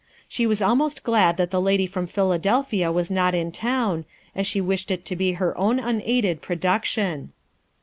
[0.27, 4.59] She was almost glad that the lady from Philadelphia was not in town, as she
[4.59, 7.33] wished it to be her own unaided production.